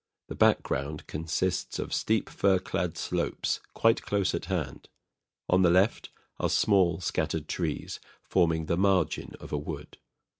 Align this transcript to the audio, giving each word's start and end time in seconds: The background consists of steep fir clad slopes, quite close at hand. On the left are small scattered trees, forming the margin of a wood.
The 0.29 0.35
background 0.35 1.05
consists 1.05 1.77
of 1.77 1.93
steep 1.93 2.27
fir 2.27 2.57
clad 2.57 2.97
slopes, 2.97 3.59
quite 3.75 4.01
close 4.01 4.33
at 4.33 4.45
hand. 4.45 4.89
On 5.47 5.61
the 5.61 5.69
left 5.69 6.09
are 6.39 6.49
small 6.49 6.99
scattered 7.01 7.47
trees, 7.47 7.99
forming 8.23 8.65
the 8.65 8.77
margin 8.77 9.33
of 9.39 9.51
a 9.53 9.59
wood. 9.59 9.99